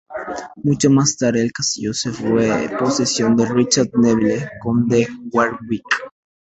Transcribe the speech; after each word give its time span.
Mucho 0.63 0.89
más 0.89 1.15
tarde 1.15 1.43
el 1.43 1.51
castillo 1.51 1.93
se 1.93 2.09
vuele 2.09 2.75
posesión 2.79 3.35
de 3.35 3.45
Richard 3.45 3.89
Neville, 3.93 4.49
conde 4.59 4.95
de 4.97 5.07
Warwick. 5.31 5.83